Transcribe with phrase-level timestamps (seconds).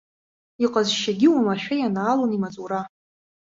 [0.63, 2.81] Иҟазшьагьы уамашәа ианаалон имаҵура.